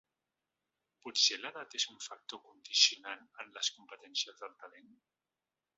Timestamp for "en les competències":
3.45-4.43